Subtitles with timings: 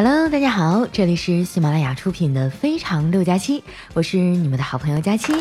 [0.00, 3.58] Hello，大家好，这里是喜马拉雅出品的《非常六加七》，
[3.94, 5.32] 我是你们的好朋友佳期。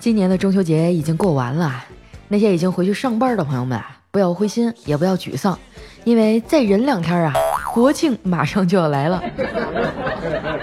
[0.00, 1.84] 今年的中秋节已经过完了，
[2.26, 5.56] 那些已经回去上班的朋友们啊，不要灰心，也不要沮丧，
[6.02, 7.32] 因为再忍两天啊，
[7.72, 9.22] 国庆马上就要来了。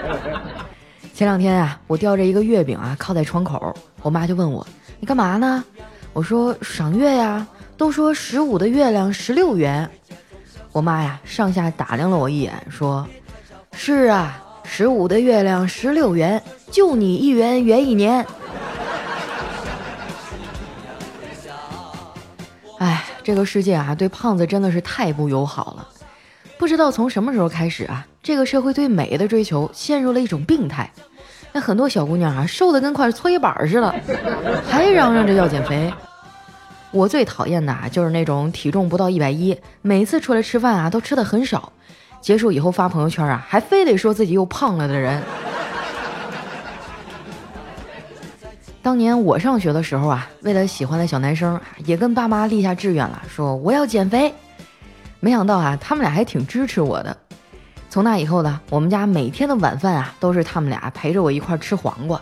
[1.14, 4.66] 前两天啊，我吊着一个月饼啊，靠在窗口，我妈就问我
[5.00, 5.64] ：“你干嘛呢？”
[6.12, 7.46] 我说：“赏月呀，
[7.78, 9.90] 都说十五的月亮十六圆。”
[10.76, 13.08] 我妈呀，上下打量了我一眼，说
[13.72, 18.22] ：“是啊，十五的月亮十六圆，就你一圆圆一年。
[22.78, 25.88] ”哎，这个世界啊，对胖子真的是太不友好了。
[26.58, 30.92] 不知道从什么时候开始啊，这个社会对美的追求陷入了一种病态。
[31.52, 33.94] 那很多小姑娘啊，瘦的跟块搓衣板似的，
[34.68, 35.90] 还嚷嚷着要减肥。
[36.92, 41.72] 我最讨厌的啊，就是那种体重不到一百一，每次出来吃饭啊都吃的很少，
[42.20, 45.22] 结束以后发朋友圈啊，还非得说自己又胖了的人。
[48.80, 54.32] 当年我上学的时候啊，为了喜欢的小男生，也跟爸妈立下志愿了，说我要减肥。
[55.18, 57.16] 没想到啊，他们俩还挺支持我的。
[57.90, 62.20] 从那以后呢，我们家每天的晚饭啊，都是他们俩陪着我一块吃黄瓜。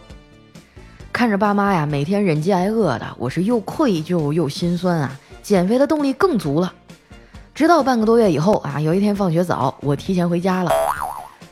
[1.15, 5.13] 看着爸妈呀，每天忍饥挨饿的，我是又愧疚又心酸啊！
[5.45, 6.75] 减肥的动力更足了。
[7.55, 10.73] 直到半个多月以后啊，有一天放学早，我提前回家了，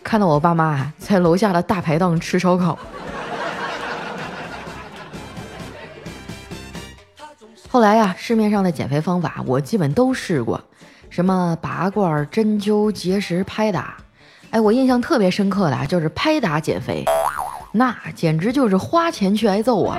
[0.03, 2.77] 看到我爸妈啊在楼下的大排档吃烧烤。
[7.69, 10.61] 后来呀，市面上的减肥方法我基本都试过，
[11.09, 13.97] 什么拔罐、针灸、节食、拍打。
[14.51, 17.05] 哎，我印象特别深刻的就是拍打减肥。
[17.73, 19.99] 那简直就是花钱去挨揍啊！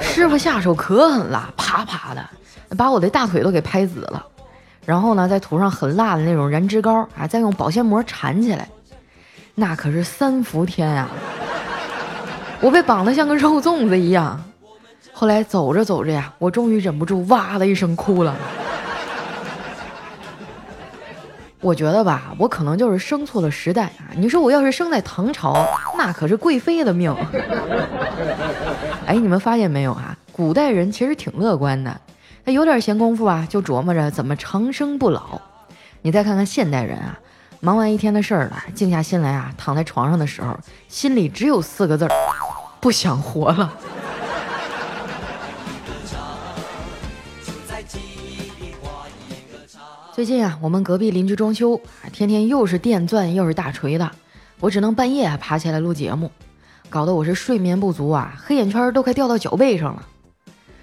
[0.00, 2.24] 师傅下手可狠了，啪啪的
[2.76, 4.26] 把我的大腿都给拍紫了，
[4.84, 8.68] 然后呢，再涂上很辣的那种燃脂膏啊，再用保鲜膜缠起来，
[9.54, 11.08] 那可是三伏天啊！
[12.60, 14.42] 我被绑得像个肉粽子一样。
[15.12, 18.34] 后来走着走着呀，我终于忍不住哇的一声哭了。
[21.64, 24.12] 我觉得吧，我可能就是生错了时代啊！
[24.16, 25.66] 你说我要是生在唐朝，
[25.96, 27.10] 那可是贵妃的命。
[29.06, 30.14] 哎，你们发现没有啊？
[30.30, 31.98] 古代人其实挺乐观的，
[32.44, 35.40] 他有点闲工夫啊，就琢磨着怎么长生不老。
[36.02, 37.18] 你再看看现代人啊，
[37.60, 40.54] 忙完一天的事儿了，静下心来啊，躺在床上的时候，
[40.86, 42.10] 心里只有四个字儿：
[42.78, 43.72] 不想活了。
[50.14, 51.80] 最近啊，我们隔壁邻居装修，
[52.12, 54.08] 天天又是电钻又是大锤的，
[54.60, 56.30] 我只能半夜爬起来录节目，
[56.88, 60.06] 搞得我是睡眠不足啊，黑眼圈都快掉到脚背上了。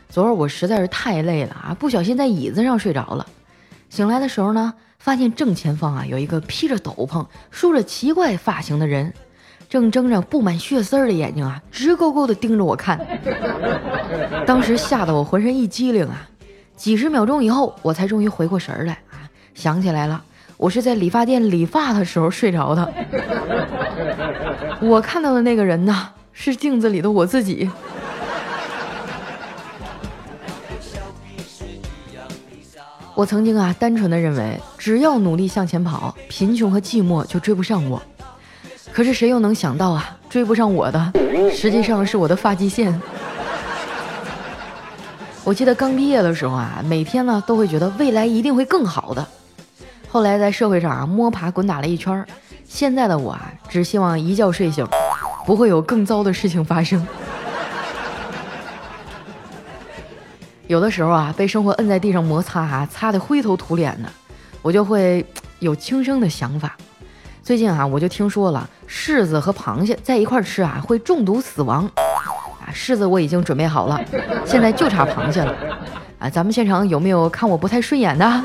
[0.09, 3.25] 昨儿我实在是太累了啊，不小心在椅子上睡着了。
[3.89, 9.13] 醒来的时候呢，发现正前方啊有一个披着斗篷、梳着奇怪发型的人，
[9.69, 12.99] 正睁着布满血丝儿的眼睛啊，直勾勾地盯着我看。
[14.45, 16.27] 当时吓得我浑身一激灵啊，
[16.75, 18.99] 几十秒钟以后，我才终于回过神来。
[19.53, 20.23] 想起来了，
[20.57, 22.93] 我是在理发店理发的时候睡着的。
[24.81, 27.69] 我看到的那个人呢，是镜子里的我自己。
[33.13, 38.01] 我曾经啊，单纯的认为，只要努力向前跑，贫穷和寂寞就追不上我。
[38.91, 41.13] 可是谁又能想到啊，追不上我的，
[41.53, 42.99] 实际上是我的发际线。
[45.43, 49.27] 我记得刚毕业的时候啊，每天呢都会觉得未来一定会更好的。
[50.11, 52.25] 后来在社会上啊摸爬滚打了一圈，
[52.65, 54.85] 现在的我啊只希望一觉睡醒，
[55.45, 57.07] 不会有更糟的事情发生。
[60.67, 64.09] 有的时候啊被生活摁在地上摩擦哈，擦得灰头土脸的，
[64.61, 65.25] 我就会
[65.59, 66.75] 有轻生的想法。
[67.41, 73.97] 最近啊我就听说了柿子和螃蟹在一块吃啊会中毒死亡，啊柿子我已经准备好了，
[74.45, 75.55] 现在就差螃蟹了。
[76.19, 78.43] 啊咱们现场有没有看我不太顺眼的？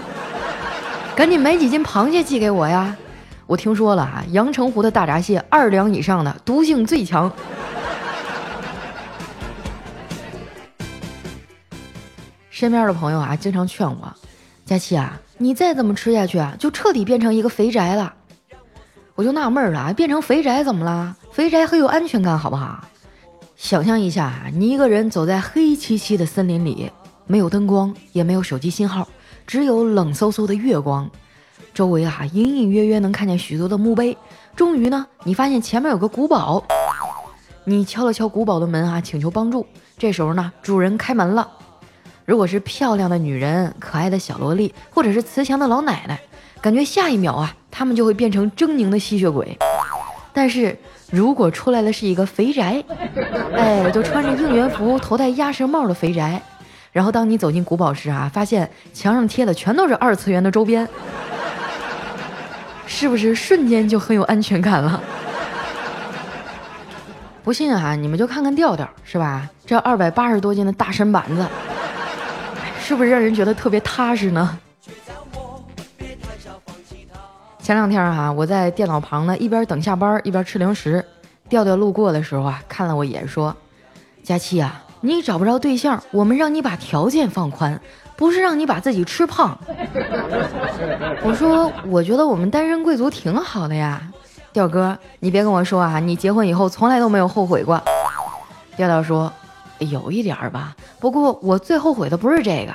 [1.16, 2.94] 赶紧买几斤螃蟹寄给我呀！
[3.46, 7.32] 我听说了啊，阳澄湖的大闸蟹二两以上的毒性最强。
[12.50, 14.14] 身边的朋友啊，经常劝我，
[14.66, 18.12] 佳琪啊，你再这么吃下去啊，就彻底变成一个肥宅了。
[19.14, 21.16] 我就纳闷了，变成肥宅怎么了？
[21.32, 22.84] 肥宅很有安全感，好不好？
[23.56, 26.92] 想象一下，你一个人走在黑漆漆的森林里，
[27.26, 29.08] 没有灯光，也没有手机信号。
[29.46, 31.08] 只有冷飕飕的月光，
[31.72, 34.16] 周围啊隐隐约约能看见许多的墓碑。
[34.56, 36.62] 终于呢，你发现前面有个古堡，
[37.64, 39.64] 你敲了敲古堡的门啊，请求帮助。
[39.96, 41.48] 这时候呢，主人开门了，
[42.24, 46.18] 如果是漂亮的女人、可爱的小萝莉，或者是慈祥的老奶奶，
[46.60, 49.56] 感觉下一秒啊，她们就会变成狰狞的吸血鬼。
[50.32, 50.76] 但是
[51.10, 52.82] 如果出来的是一个肥宅，
[53.54, 56.42] 哎，就穿着应援服、头戴鸭舌帽的肥宅，
[56.96, 60.88] 然后当你走进古堡时啊，发现墙上贴的全都是二次元的周边，
[62.88, 64.98] 是不是瞬间就很有安全感了？
[67.44, 69.46] 不信啊，你们就看看调调，是吧？
[69.66, 71.46] 这二百八十多斤的大身板子，
[72.80, 74.58] 是不是让人觉得特别踏实呢？
[77.60, 81.04] 前两天哈，我在电脑旁呢，一边等下班一边吃零食。
[81.50, 83.54] 调调路过的时候啊，看了我一眼，说
[84.24, 87.80] ：“佳期啊，你找不着对象，我们让你把条件放宽，
[88.16, 89.56] 不是让你把自己吃胖。”
[91.22, 94.02] 我说：“我觉得我们单身贵族挺好的呀。”
[94.52, 97.80] 调哥，你别跟我说啊，你结婚以后从来都没有后悔过。
[98.76, 99.30] 调调说，
[99.78, 102.74] 有一点儿吧，不过我最后悔的不是这个，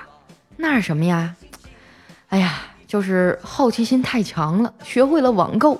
[0.58, 1.36] 那是什么呀？
[2.30, 2.54] 哎呀，
[2.88, 5.72] 就是好奇心太强了，学会了网购。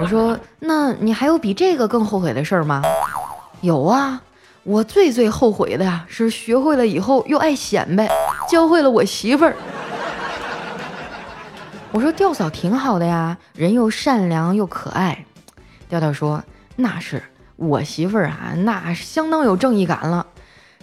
[0.00, 2.82] 我说，那你还有比这个更后悔的事儿吗？
[3.62, 4.20] 有啊，
[4.70, 8.08] 我最最后悔的呀，是学会了以后又爱显摆，
[8.48, 9.56] 教会了我媳妇儿。
[11.90, 15.24] 我说调嫂挺好的呀，人又善良又可爱。
[15.88, 16.40] 调调说
[16.76, 17.20] ：“那是
[17.56, 20.24] 我媳妇儿啊，那相当有正义感了。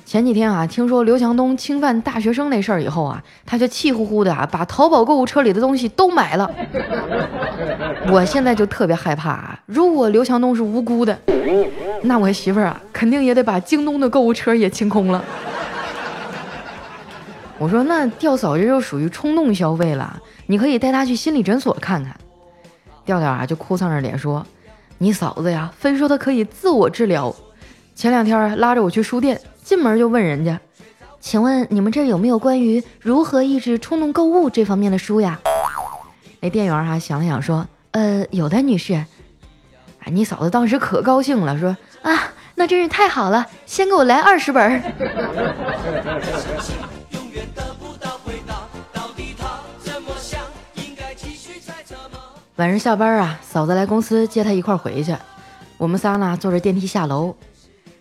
[0.08, 6.50] 前几天啊，听说刘强东侵犯大学生那事儿以后啊，他就气呼呼的啊，把淘宝购物车里的东西都买了。
[8.10, 11.20] 我现在就特别害怕啊，如果刘强东是无辜的，
[12.04, 15.22] 那我媳妇儿啊，肯定也得把京东的购物车也清空了。
[17.58, 20.18] 我说那调嫂这就属于冲动消费了。”
[20.48, 22.16] 你可以带她去心理诊所看看，
[23.04, 24.46] 调调啊就哭丧着脸说
[25.00, 27.36] ：“你嫂子呀，非说她可以自我治疗。
[27.94, 30.62] 前两天拉着我去书店，进门就问人家，
[31.20, 35.42] 请问你们这有没有关于如何抑制冲动购物这方面的书呀？”
[36.40, 38.94] 那店员啊想了想说：“呃，有的女士。”
[40.00, 44.82] 哎，你嫂子当时可高兴了，说：“啊，那真是太好了，先给我来二十本。
[52.56, 55.14] ”晚上下班啊，嫂子来公司接她一块回去。
[55.78, 57.36] 我们仨呢坐着电梯下楼，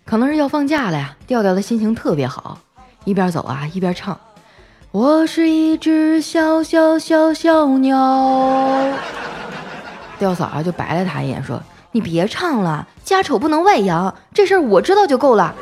[0.07, 1.17] 可能是要放假了呀。
[1.27, 2.59] 调调的心情特别好，
[3.05, 4.19] 一边走啊一边唱
[4.93, 8.87] ：“我是一只小小小小鸟。”
[10.19, 11.61] 调嫂啊就白了他一眼，说
[11.91, 15.53] ：“你别唱了，家丑不能外扬，这事儿我知道就够了。”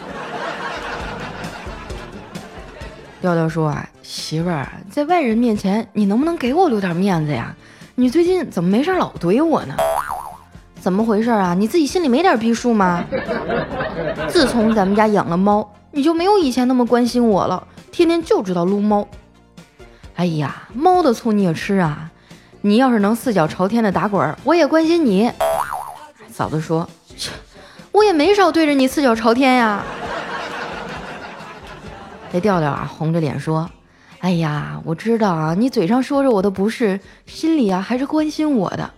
[3.22, 7.54] 调调说：“啊，媳妇儿在外人面前，你能不能给我留点面子呀？”
[7.96, 9.76] 你最近怎么没事老怼我呢？
[10.84, 11.54] 怎么回事啊？
[11.54, 13.02] 你自己心里没点逼数吗？
[14.28, 19.08] 自从咱们家养了猫，你就没有以前那么关心我了，天天就知道撸猫。
[20.16, 22.10] 哎呀，猫的醋你也吃啊？
[22.60, 25.32] 你要是能四脚朝天的打滚，我也关心你。
[26.30, 27.30] 嫂子说，切，
[27.90, 29.82] 我也没少对着你四脚朝天呀。
[32.30, 33.70] 这调调啊，红着脸说。
[34.18, 38.90] 哎呀，我知道啊，你嘴上说着我的不是，心里啊还是关心我的。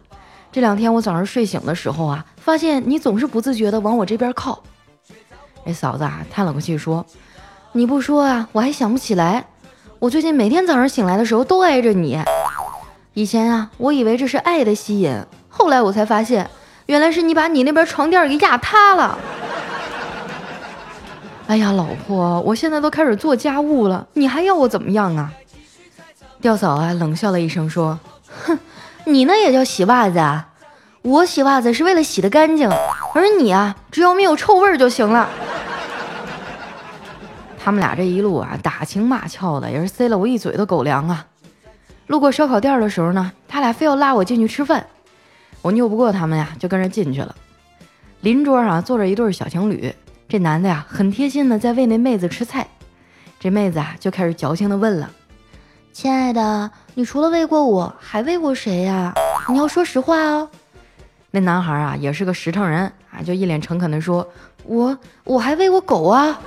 [0.56, 4.58] 这两天我早上睡醒的时候啊，发现你总是不自觉的往我这边靠。
[5.66, 7.04] 哎，嫂子啊，叹了口气说
[7.72, 9.44] ：“你不说啊，我还想不起来。
[9.98, 12.18] 我最近每天早上醒来的时候都挨着你。
[13.12, 16.48] 以前啊，我以为这是爱的吸引，后来我才发现，
[16.86, 19.18] 原来是你把你那边床垫给压塌了。
[21.48, 25.30] ”哎呀，老婆，我现在都开始做家务了，你还要我怎么样啊？
[26.40, 28.00] 吊嫂啊，冷笑了一声说
[28.46, 28.58] ：“哼，
[29.06, 30.48] 你那也叫洗袜子啊？
[31.02, 32.68] 我洗袜子是为了洗得干净，
[33.14, 35.28] 而你啊，只要没有臭味就行了。”
[37.62, 41.24] 他们俩这一路啊，打情骂俏的，也是塞了我一嘴的狗粮啊。
[42.08, 44.84] 路过烧烤店的时候呢，他俩非要拉我进去吃饭，
[45.62, 47.34] 我拗不过他们呀，就跟着进去了。
[48.22, 49.94] 邻桌上坐着一对小情侣。
[50.28, 52.66] 这男的呀，很贴心的在喂那妹子吃菜，
[53.38, 55.08] 这妹子啊就开始矫情的问了
[55.96, 59.14] ：“亲爱的，你除了喂过我，还喂过谁呀？
[59.48, 60.46] 你要说实话哦。”
[61.32, 64.28] 那男孩啊也是个实诚人啊，就一脸诚恳的说
[64.64, 66.38] ：“我我还喂过狗啊。”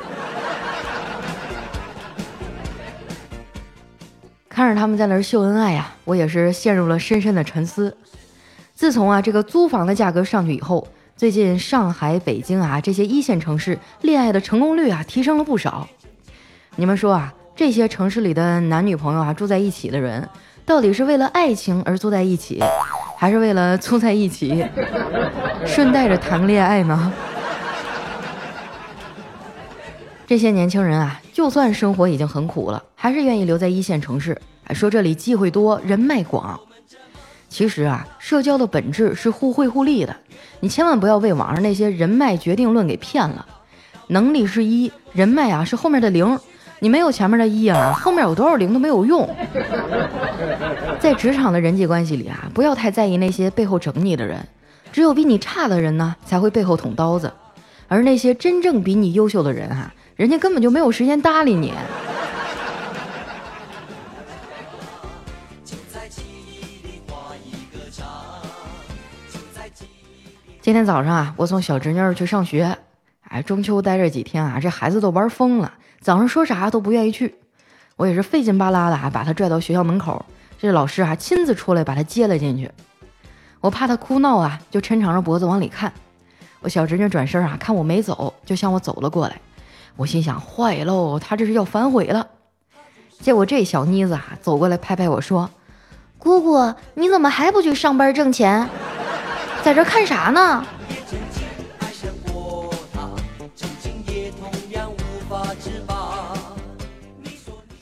[4.47, 7.97] 看着他们在那儿秀恩爱呀，我也是陷入了深深的沉思。
[8.75, 10.87] 自从啊这个租房的价格上去以后。
[11.17, 15.89] 最近上海、北京啊这些一线城市恋爱的成功率啊提升了不少。
[16.75, 20.29] 你们说啊，这些城市里的男女朋友啊住在一起的人，
[20.65, 22.63] 到底是为了爱情而住在一起，
[23.17, 24.65] 还是为了住在一起
[25.67, 27.11] 顺带着谈个恋爱呢？
[30.25, 34.39] 这些年轻人啊，就算生活已经很苦了，还是愿意留在一线城市，
[34.73, 36.57] 说这里机会多，人脉广。
[37.49, 40.15] 其实啊，社交的本质是互惠互利的，
[40.61, 43.45] 你千万不要被网上那些人脉决定论给骗了。
[44.07, 46.39] 能力是一，人脉啊是后面的零。
[46.81, 49.27] 你没有前面的一啊，后面有多少零都没有用。
[50.99, 54.47] 在职场的人际关系里啊，不要太在意那些背后整你的人，
[54.91, 57.31] 只有比你差的人呢，才会背后捅刀子。
[57.89, 61.73] 而那些真正比你优秀的人啊，人家根本就没有时间搭理你。
[70.61, 72.77] 今天早上啊，我送小侄女儿去上学。
[73.23, 77.35] 哎，中秋待这几天啊，这孩子都玩疯了，早上说啥都不愿意去。
[77.95, 80.25] 我也是费劲巴拉的啊，把他拽到学校门口，
[80.57, 82.71] 这老师啊亲自出来把他接了进去。
[83.59, 85.91] 我怕他哭闹啊，就抻长着脖子往里看。
[86.61, 89.41] 我小侄女转身啊，看我没走，就向我走了过来。
[89.97, 92.27] 我心想，坏喽，他这是要反悔了。
[93.19, 95.49] 结果这小妮子啊，走过来拍拍我说
[96.17, 98.69] ：“姑姑，你怎么还不去上班挣钱，
[99.61, 100.65] 在这看啥呢？”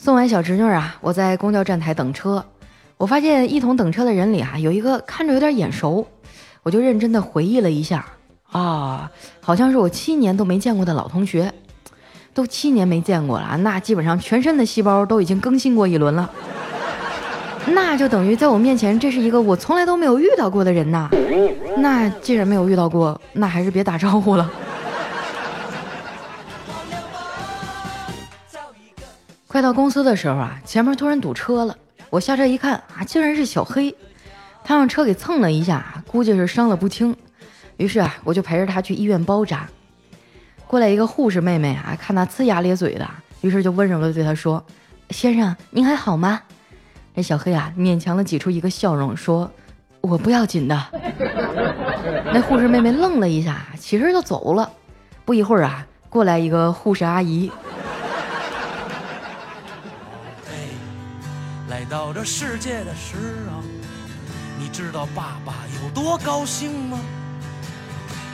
[0.07, 2.41] 送完小侄女啊，我在公交站台等车。
[2.95, 6.07] 我发现一同等车的人里啊，有一个看着有点眼熟，
[6.63, 8.05] 我就认真的回忆了一下
[8.49, 9.11] 啊，
[9.41, 11.53] 好像是我七年都没见过的老同学。
[12.33, 16.31] 都七年没见过了，那基本上全身的细胞都已经更新过一轮了。
[17.75, 21.09] 那就等于在我面前，这是一个我从来都没有遇到过的人呐。
[21.79, 24.49] 那既然没有遇到过，那还是别打招呼了。
[29.57, 31.75] 快到公司的时候啊，前面突然堵车了。
[32.11, 33.95] 我下车一看啊，竟然是小黑，
[34.63, 37.15] 他让车给蹭了一下，估计是伤了不轻。
[37.77, 39.67] 于是啊，我就陪着他去医院包扎。
[40.67, 43.09] 过来一个护士妹妹啊，看他呲牙咧嘴的，
[43.41, 44.63] 于是就温柔的对他说
[45.09, 46.39] ：“先生，您还好吗？”
[47.15, 49.49] 这小黑啊，勉强的挤出一个笑容，说
[50.01, 50.79] ：“我不要紧的。
[52.31, 54.71] ”那护士妹妹愣了一下，起身就走了。
[55.25, 57.51] 不一会儿啊，过来一个护士阿姨。
[61.89, 63.15] 到这世界的时
[63.49, 63.63] 候，
[64.59, 66.99] 你知道爸爸有多高兴吗？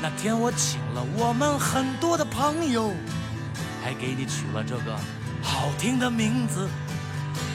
[0.01, 2.91] 那天我请了我们很多的朋友，
[3.83, 4.97] 还给你取了这个
[5.41, 6.67] 好听的名字。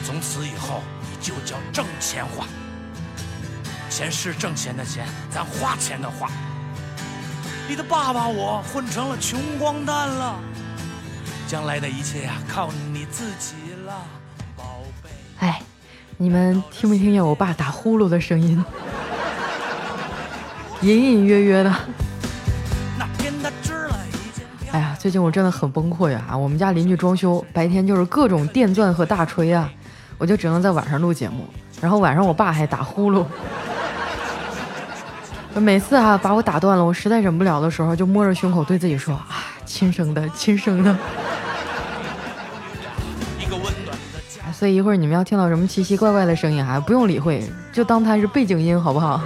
[0.05, 2.47] 从此以后，你就叫挣钱花。
[3.89, 6.29] 钱是挣钱的钱，咱花钱的花。
[7.67, 10.39] 你的爸爸我混成了穷光蛋了，
[11.47, 14.01] 将来的一切呀，靠你自己了，
[16.21, 18.61] 你们听没听见我爸打呼噜的声音？
[20.83, 21.73] 隐隐约约的。
[24.71, 26.35] 哎呀，最近我真的很崩溃啊！
[26.37, 29.71] 我们家邻居装修，白天就是各种电钻和大锤啊，
[30.17, 31.47] 我就只能在晚上录节目。
[31.79, 33.23] 然后晚上我爸还打呼噜，
[35.55, 40.93] 每次啊把我打断了，我实在忍不了的时候，就摸着胸口对自己说：“啊，亲生的，亲生的。”
[44.59, 49.21] 所以一会儿你们要听到什么奇奇怪怪的声音啊，不用理会，就当它是背景音，好不好？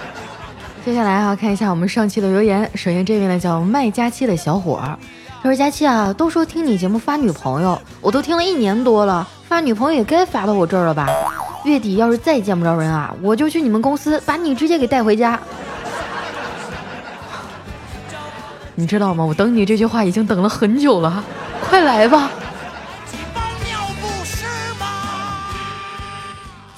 [0.84, 2.70] 接下来啊，看一下我们上期的留言。
[2.74, 4.98] 首先这位呢叫卖佳期的小伙儿，
[5.42, 11.08] 他说：“佳期啊，都说听你节目发女朋友，我都听了一年多了，发女朋友也该发到我这儿了吧？
[11.64, 15.40] 月底要是再见不着人啊，我就去你们公司把你直接给带回家。
[18.76, 19.24] 你知道吗？
[19.24, 21.24] 我等你这句话已经等了很久了，
[21.62, 22.30] 快来吧。”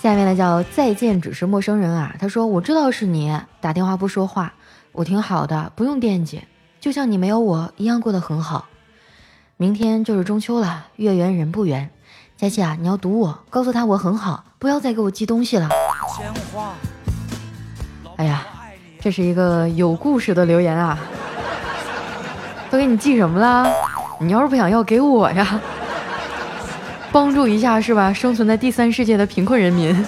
[0.01, 4.55] 下面呢叫再见只是陌生人啊，他说我知道是你打电话不说话，
[4.93, 6.45] 我挺好的，不用惦记，
[6.81, 8.67] 就像你没有我一样过得很好。
[9.57, 11.91] 明天就是中秋了，月圆人不圆，
[12.37, 15.69] 佳琪啊，你要堵我，告诉他我很好，不要再给我寄东西了。
[18.17, 18.47] 哎呀，
[19.01, 20.97] 这是一个有故事的留言啊，
[22.71, 23.69] 都给你寄什么了？
[24.21, 25.61] 你要是不想要，给我呀。
[27.11, 28.13] 帮助一下是吧？
[28.13, 29.95] 生存在第三世界的贫困人民。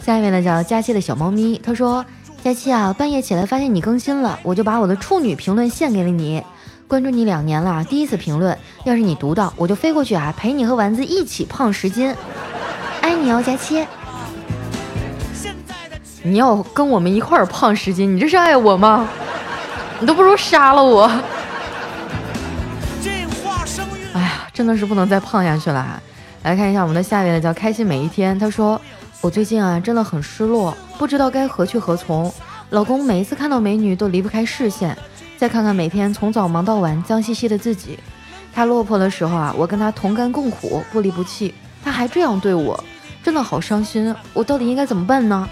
[0.00, 2.04] 下一位呢叫佳期的小猫咪，他说
[2.44, 6.42] ：“佳期啊，半夜起来发现你更新了，我就把我的处女评论献给了你。
[6.86, 12.14] 关注你两年了，第一次评论，要是你读到，我就飞过去啊，陪你和丸子一起胖十斤。
[13.00, 13.86] 爱你哦，佳期。
[16.22, 19.08] 你要跟我们一块儿胖十斤，你这是爱我吗？
[20.00, 21.10] 你都不如杀了我。”
[24.54, 26.00] 真的是不能再胖下去了。
[26.44, 28.38] 来看一下我们的下一位叫开心每一天。
[28.38, 28.80] 他说
[29.20, 32.32] ：“我最近啊真的很失落，不知道该何去何从。
[32.70, 34.96] 老公每一次看到美女都离不开视线，
[35.36, 37.98] 再看看每天从早忙到晚脏兮兮的自己。
[38.52, 41.52] 他落魄的时候啊，我跟他同甘共苦，不离不弃，
[41.84, 42.82] 他还这样对我，
[43.22, 44.14] 真的好伤心。
[44.32, 45.48] 我到底应该怎么办呢？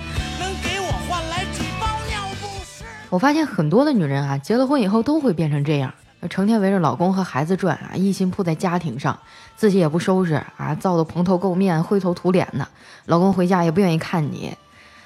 [3.11, 5.92] 我发现很多的女人啊，结了婚以后都会变成这样，
[6.29, 9.19] 成天围着老公和孩子转啊，一心扑在家庭上，
[9.57, 12.67] 自己也不收拾啊，造的蓬头垢面、灰头土脸的。
[13.07, 14.57] 老公回家也不愿意看你，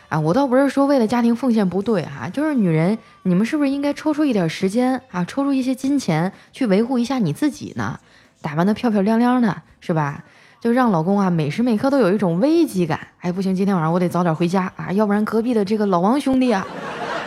[0.08, 7.98] 啊，我倒不是说为了家庭奉献不对哈，就是女人，你们是不是应该抽出一点时间啊，抽出一些金钱去维护一下你自己呢？
[8.42, 10.22] 打扮的漂漂亮亮的，是吧？
[10.60, 13.00] 就让老公啊每时每刻都有一种危机感。
[13.20, 16.66] 哎，不行，今天晚上我得早点回家啊，要不然隔壁的这个老王兄弟啊。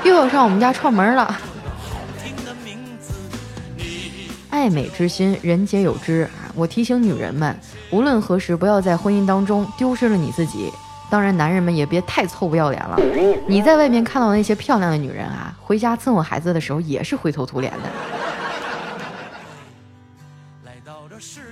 [0.03, 1.35] 又要上我们家串门了。
[4.49, 6.51] 爱美之心，人皆有之啊！
[6.55, 7.55] 我提醒女人们，
[7.91, 10.71] 无论何时，不要在婚姻当中丢失了你自己。
[11.09, 12.99] 当然，男人们也别太臭不要脸了。
[13.47, 17.89] 你在外面看到那些漂亮的女人啊，回家伺候孩子的时候也是灰头土脸的。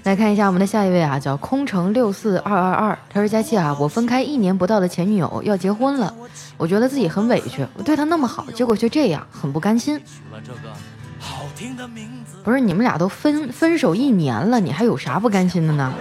[0.03, 2.97] 来看一下我们的下一位啊，叫空城六四二二二。
[3.09, 6.13] 他说：“佳期啊，我分开一年不到的前女友要结婚了，
[6.55, 10.01] 我觉得自己很委屈，我对她那么好，结果却这样，很不甘心。
[12.43, 15.93] 不是你们俩都分分手一年了，你还有啥不甘心的呢？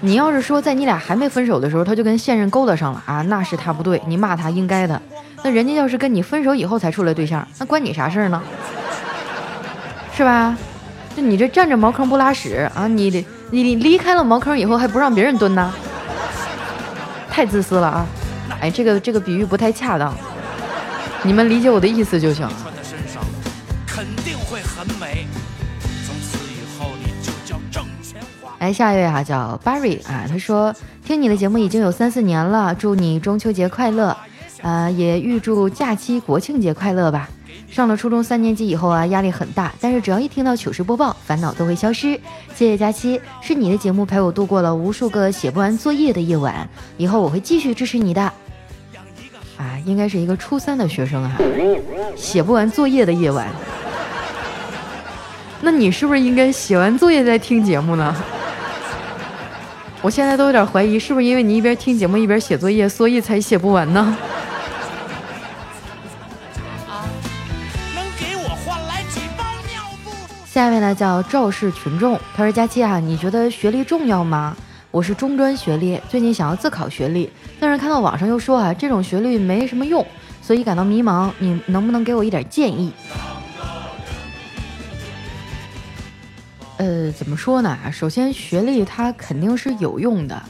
[0.00, 5.00] 你要是说在你俩还没分手的时候，他就跟现任勾搭上了啊，那是他不对，你骂他应该的。
[5.42, 8.42] 那人家要是跟你分手以后才处了对象，那关你啥事儿呢？
[10.14, 10.56] 是吧？”
[11.16, 12.86] 就你这站着茅坑不拉屎啊！
[12.86, 15.72] 你你离开了茅坑以后还不让别人蹲呢，
[17.30, 18.06] 太自私了啊！
[18.60, 20.14] 哎，这个这个比喻不太恰当，
[21.22, 22.52] 你们理解我的意思就行了。
[23.96, 25.26] 肯定会很美。
[26.04, 28.54] 从此以后你就叫郑全华。
[28.58, 34.14] 哎下一位哈，叫 Barry 啊，他说听你的节目已经有三四年了，祝你中秋节快乐，
[34.60, 37.30] 啊，也预祝假期国庆节快乐吧。
[37.70, 42.20] 上了初中三年级以后啊，压力很大，但是只要一听到糗事播报，烦恼都会消失。
[42.54, 46.68] 谢谢佳期，是你的节目陪我度过了无数个写不完作业的夜晚，
[46.98, 48.20] 以后我会继续支持你的。
[49.56, 51.38] 啊，应该是一个初三的学生哈，
[52.14, 53.48] 写不完作业的夜晚。
[55.62, 58.14] 那你是不是应该写完作业再听节目呢？
[60.02, 64.16] 我现在都有点怀疑，是不是因为你一边听节目一边写作业，所以才写不完呢？
[70.44, 74.56] 下面呢叫肇事群众，他说：“佳期啊，你觉得学历重要吗？
[74.90, 77.28] 我是中专学历，最近想要自考学历，
[77.60, 80.06] 但是看到网上又说啊，这种学历没什么用，
[80.40, 81.30] 所以感到迷茫。
[81.40, 82.92] 你能不能给我一点建议？”
[86.78, 87.76] 呃，怎么说呢？
[87.90, 90.40] 首先，学历它肯定是有用的，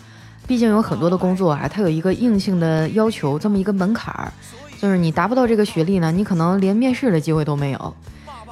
[0.46, 4.32] 毕竟有很多的工作啊，它有一个硬性的要求，这么一个门槛儿，
[4.80, 7.96] 就是你达不到这个学历呢，你可能连面试的机会都没有。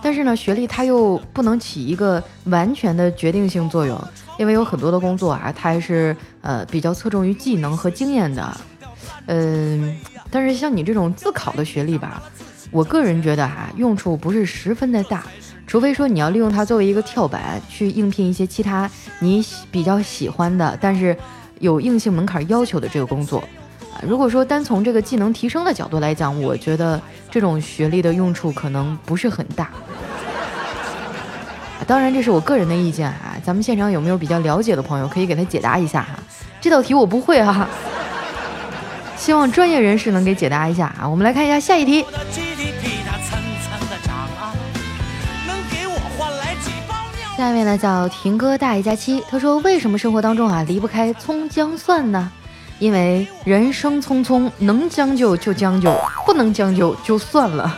[0.01, 3.99] 但是呢，学历它又不能起一个完全的决定性作用，
[4.39, 8.57] 因为有很多的工作啊，它还是呃比较侧重于技能和经验的。
[9.27, 9.97] 嗯，
[10.31, 12.23] 但是像你这种自考的学历吧，
[12.71, 15.25] 我个人觉得哈，用处不是十分的大，
[15.75, 21.17] 除非说你要利用它作为一个跳板去应聘一些其他你比较喜欢的，但是
[21.59, 23.41] 有硬性门槛要求的这个工作。
[23.93, 29.69] 啊如果说单从这个技能提升的角度来讲，我觉得这种学历的用处可能不是很大。
[31.89, 33.37] 当然，这是我个人的意见啊。
[33.43, 36.17] 咱们现场有没有比较了解的朋友可以给他解答一下哈？
[36.61, 37.69] 这道题我不会哈，
[39.17, 41.09] 希望专业人士能给解答一下啊。
[41.09, 42.05] 我们来看一下下一题。
[47.37, 52.31] 下面呢叫婷哥大爷假期，他说为什么生活当中啊离不开葱姜蒜呢？
[52.79, 55.93] 因为人生匆匆，能将就就将就，
[56.25, 57.77] 不能将就就算了。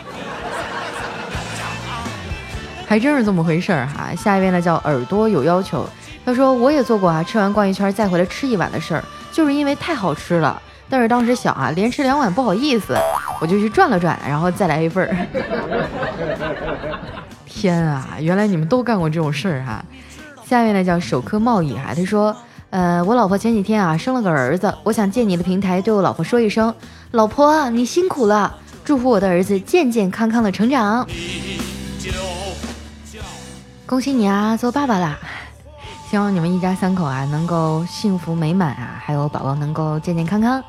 [2.85, 4.13] 还真是这么回事儿哈。
[4.15, 5.89] 下一位呢叫耳朵有要求，
[6.23, 10.61] 他说我也做过啊，吃完逛一圈再回来吃一碗的事儿，就是因为太好吃了。
[10.89, 12.95] 但是当时小啊，连吃两碗不好意思，
[13.41, 15.17] 我就去转了转，然后再来一份儿。
[17.59, 19.83] 天啊，原来你们都干过这种事儿哈。
[20.45, 22.35] 下面呢叫首科贸易哈，他说，
[22.69, 26.73] 呃，我老婆前几天啊生了个儿子，我想借你的平台对我老婆说一声，
[27.11, 31.07] 老婆你辛苦了，祝福我的儿子健健康康的成长。
[33.87, 35.17] 恭喜你啊，做爸爸啦！
[36.09, 40.63] 希望你们一家三口啊能够幸福美满啊，还有宝宝能够健健康康。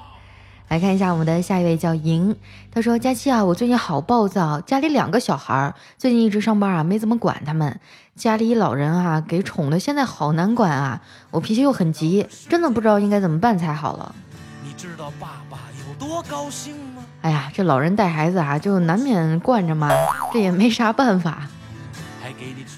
[0.69, 2.37] 来看一下我们的下一位叫莹，
[2.71, 7.81] 他说：佳期啊，我最近好暴躁，家里两个小孩，最近一直上班啊，没怎么管他们，
[8.15, 11.01] 家里老人啊给宠的，现在好难管啊，
[11.31, 14.15] 我脾气又很急，真的不知道应该怎么办才好了。
[14.63, 17.03] 你知道爸爸有多高兴吗？
[17.23, 19.91] 哎呀，这老人带孩子啊，就难免惯着嘛，
[20.35, 21.49] 这也没啥办法。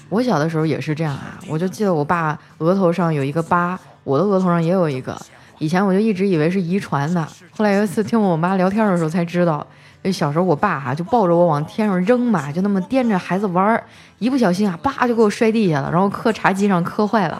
[0.07, 5.21] 我小的时候也是这样啊，我就记得我爸额头上有一个疤，我的额头上也有一个。
[5.61, 9.65] 以前我就一直以为是遗传的，后来有一次听我妈聊天的时候才知道，
[10.03, 13.83] 就小时候我爸哈就抱着我往天上扔嘛，就那么掂着孩子玩儿，
[14.17, 17.39] 一不小心啊，叭就给我摔地下了，然后磕茶几上磕坏了。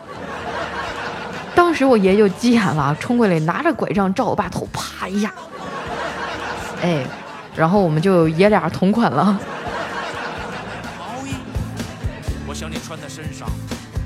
[1.55, 5.33] 当时我爷就急眼了，冲过来拿着拐杖照我爸头，啪一下，
[6.83, 7.03] 哎，
[7.55, 9.39] 然后我们就爷俩同款了。
[10.99, 11.33] 毛衣，
[12.47, 13.49] 我想你穿在身上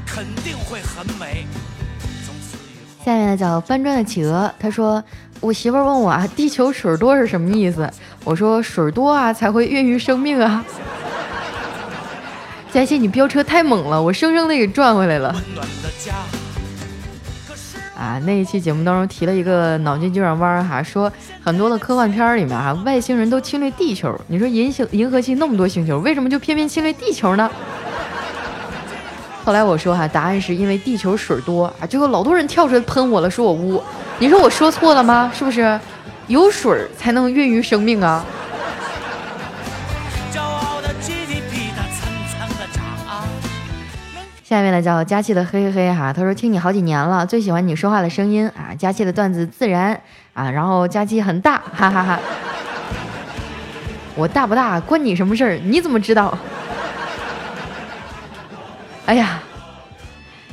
[0.07, 1.45] 肯定会很美。
[3.05, 5.03] 下面呢叫搬砖的企鹅，他说
[5.39, 7.87] 我媳妇问我啊， 地球水多是什么意思？
[8.23, 10.65] 我说水多啊才会孕育生命啊。
[12.73, 15.35] 佳琪，你飙车太猛了，我生生的给转回来了。
[17.95, 21.11] 啊，那一期节目当中提了一个脑筋急转弯哈，说
[21.43, 27.51] 很多的科幻片里面哈，外星人都侵略地球，你说银星银河系那么多星球，为什么就偏偏侵略地球呢？
[29.45, 33.81] 后来我说哈，答案是因为地球水多啊，结果老多人跳出来喷我了，说我污。
[34.17, 35.31] 你说我说错了吗？
[35.35, 35.79] 是不是？
[36.25, 38.25] 有水才能孕育生命啊。
[44.43, 49.99] 下面呢叫佳期的嘿嘿嘿哈，他说听你好几年了，最喜欢你说话的声音啊，佳期的段子自然
[50.33, 52.19] 啊，然后佳期很大，哈哈哈。
[54.15, 55.59] 我大不大关你什么事儿？
[55.63, 56.35] 你怎么知道？
[59.05, 59.39] 哎呀，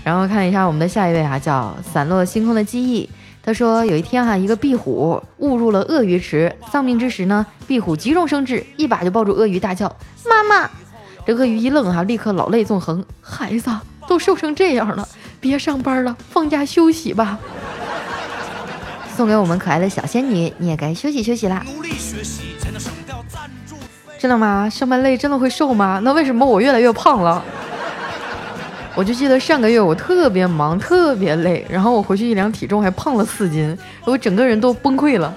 [0.05, 3.09] 然后看一下我们的下一位哈，叫散落星空的记忆。
[3.45, 9.89] 他说有一天哈，一个壁虎误入了鳄鱼池，丧命之时呢，壁虎急中生智，一把就抱住鳄鱼，大叫
[10.29, 10.71] ：“妈妈！”
[11.27, 13.71] 这鳄鱼一愣哈，立刻老泪纵横：“孩子
[14.07, 15.09] 都瘦成这样了，
[15.41, 17.39] 别上班了，放假休息吧。”
[19.17, 21.65] 送给我们可爱的小仙女，你也该休息休息啦。
[24.19, 24.69] 真的吗？
[24.71, 26.01] 上班累真的会瘦吗？
[26.05, 27.43] 那为什么我越来越胖了？
[28.95, 35.35] 我就记得上个月我特别忙，特别累，然后我回去一量体重还胖了四斤，我整个人都崩溃了。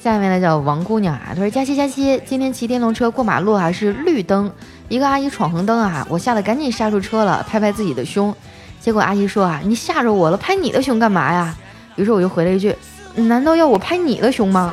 [0.00, 4.50] 下面呢叫王姑娘啊，她说佳期佳期，今天骑电动车过马路啊是绿灯，
[4.88, 8.34] 一个阿姨闯红灯啊，我吓得赶紧刹住车了，拍拍自己的胸，
[8.80, 11.54] 结果阿姨说啊，你吓着我了，拍你的胸干嘛呀？
[11.96, 12.74] 于是我就回了一句，
[13.16, 14.72] 难道要我拍你的胸吗？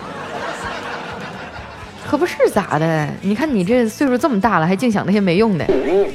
[2.14, 3.10] 可不是咋的？
[3.22, 5.66] 你看你这岁数这么大了，还净想那些没用的。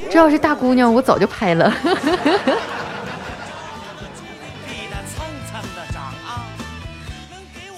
[0.09, 1.75] 这要是大姑娘，我早就拍了。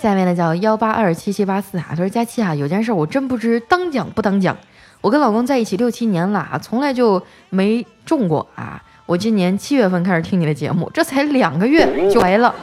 [0.03, 4.55] 下面呢叫幺八二七七八四啊，他说佳期啊，有件事我真不知当讲不当讲。
[5.01, 8.83] 我跟老公在一起六七年了啊，从来就没中过啊。
[9.07, 12.55] 我今年七月份开始听你的节目，这才两个月就来了。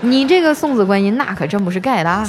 [0.00, 2.26] 你这个送子观音，那可真不是盖的啊。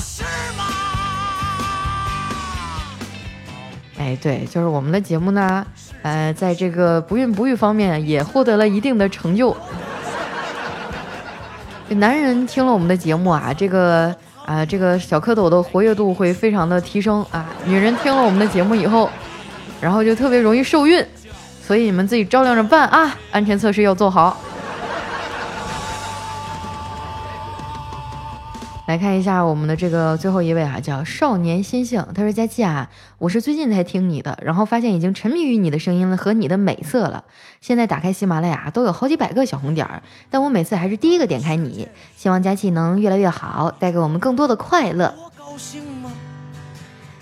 [4.04, 5.66] 哎，对，就是我们的节目呢，
[6.02, 9.56] 呃，在这个不孕不育方面也获得了一定的成就。
[11.88, 14.14] 男人听了我们的节目啊，这个
[14.46, 17.46] 啊，这个小蝌蚪的活跃度会非常的提升啊。
[17.66, 19.10] 女人听了我们的节目以后，
[19.80, 21.02] 然后就特别容易受孕，
[21.66, 24.38] 所以你们自己照亮着办啊，安全测试要做好。
[28.86, 32.06] 来看一下我们的这个最后一位啊，叫少年心性。
[32.14, 37.24] 他说：“佳期啊，我是最近才听你的，然后发现已经沉迷于你的声音了和你的美色了。
[37.62, 41.88] 现在打开喜马拉雅都有好几百个小红点儿，但我每次还是第一个点开你。
[42.18, 45.14] 希望佳期能越来越好，带给我们更多的快乐。
[45.16, 46.12] 多高兴吗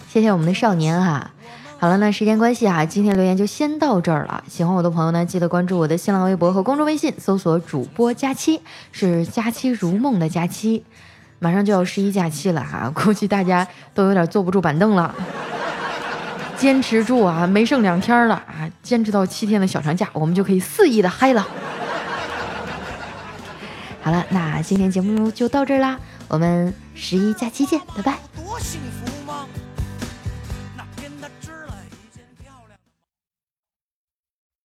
[0.09, 1.29] 谢谢我们的少年哈。
[1.77, 4.43] 好了，那时间关系啊，今天留言就先到这儿了。
[4.47, 10.83] 喜欢我的朋友呢，记得关注我的新浪微博和公众微信，搜索主播佳期，是佳期如梦的佳期。”
[11.43, 15.13] 马上就要十一假期了啊， 估计大家都有点坐不住板凳了。
[16.55, 21.47] 坚持住啊，没剩两天了啊，坚持到七天的小长假，我们就可以肆意的嗨了。
[24.03, 28.19] 好了，那今天节目就到这儿啦，我们十一假期见，拜拜。
[28.35, 29.10] 多幸福